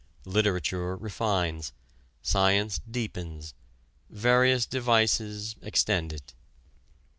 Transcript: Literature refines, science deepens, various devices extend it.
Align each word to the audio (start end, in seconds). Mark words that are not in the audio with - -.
Literature 0.25 0.95
refines, 0.97 1.73
science 2.23 2.79
deepens, 2.89 3.53
various 4.09 4.65
devices 4.65 5.55
extend 5.61 6.11
it. 6.11 6.33